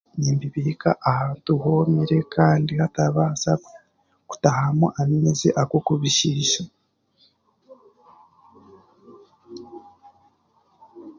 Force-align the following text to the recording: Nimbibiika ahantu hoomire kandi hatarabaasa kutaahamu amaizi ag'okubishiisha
Nimbibiika 0.19 0.89
ahantu 1.11 1.51
hoomire 1.61 2.17
kandi 2.35 2.71
hatarabaasa 2.81 3.51
kutaahamu 4.29 4.85
amaizi 4.99 5.49
ag'okubishiisha 5.61 6.63